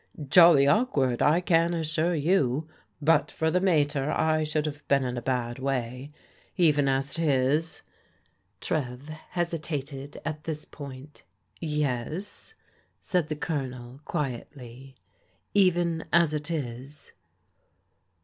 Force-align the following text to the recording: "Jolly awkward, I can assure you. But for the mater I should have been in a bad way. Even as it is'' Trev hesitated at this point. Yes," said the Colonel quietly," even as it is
"Jolly 0.27 0.65
awkward, 0.65 1.21
I 1.21 1.41
can 1.41 1.75
assure 1.75 2.15
you. 2.15 2.67
But 2.99 3.29
for 3.29 3.51
the 3.51 3.61
mater 3.61 4.09
I 4.11 4.43
should 4.43 4.65
have 4.65 4.83
been 4.87 5.03
in 5.03 5.15
a 5.15 5.21
bad 5.21 5.59
way. 5.59 6.11
Even 6.57 6.87
as 6.87 7.19
it 7.19 7.19
is'' 7.23 7.83
Trev 8.61 9.09
hesitated 9.09 10.19
at 10.25 10.45
this 10.45 10.65
point. 10.65 11.21
Yes," 11.59 12.55
said 12.99 13.27
the 13.27 13.35
Colonel 13.35 13.99
quietly," 14.03 14.95
even 15.53 16.03
as 16.11 16.33
it 16.33 16.49
is 16.49 17.11